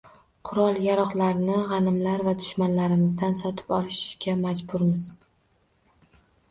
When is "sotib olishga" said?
3.43-4.39